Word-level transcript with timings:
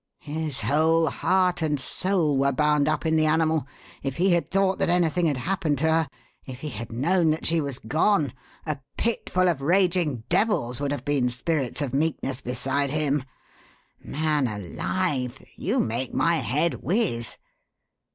His 0.23 0.61
whole 0.61 1.11
heart 1.11 1.61
and 1.61 1.79
soul 1.79 2.35
were 2.35 2.51
bound 2.51 2.87
up 2.89 3.05
in 3.05 3.17
the 3.17 3.27
animal. 3.27 3.67
If 4.01 4.15
he 4.15 4.31
had 4.31 4.49
thought 4.49 4.79
that 4.79 4.89
anything 4.89 5.27
had 5.27 5.37
happened 5.37 5.77
to 5.77 5.83
her, 5.83 6.07
if 6.43 6.61
he 6.61 6.69
had 6.69 6.91
known 6.91 7.29
that 7.29 7.45
she 7.45 7.61
was 7.61 7.77
gone, 7.77 8.33
a 8.65 8.79
pitful 8.97 9.47
of 9.47 9.61
raging 9.61 10.23
devils 10.27 10.81
would 10.81 10.91
have 10.91 11.05
been 11.05 11.29
spirits 11.29 11.83
of 11.83 11.93
meekness 11.93 12.41
beside 12.41 12.89
him. 12.89 13.23
Man 14.03 14.47
alive, 14.47 15.37
you 15.55 15.79
make 15.79 16.15
my 16.15 16.37
head 16.37 16.81
whiz. 16.81 17.37